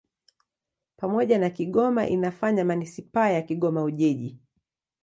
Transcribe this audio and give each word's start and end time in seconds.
Pamoja 0.95 1.39
na 1.39 1.49
Kigoma 1.49 2.07
inafanya 2.07 2.65
manisipaa 2.65 3.29
ya 3.29 3.41
Kigoma-Ujiji. 3.41 4.39